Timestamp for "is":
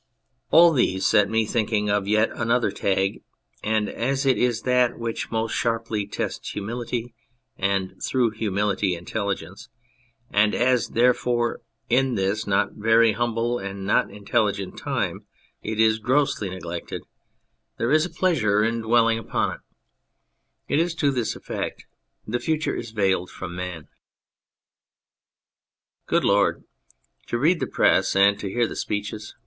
4.35-4.63, 15.79-15.99, 17.91-18.03, 20.83-20.95, 22.75-22.89